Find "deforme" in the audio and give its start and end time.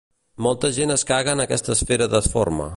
2.19-2.69